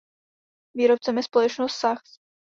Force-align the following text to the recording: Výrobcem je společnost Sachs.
Výrobcem 0.77 1.17
je 1.17 1.23
společnost 1.23 1.73
Sachs. 1.75 2.17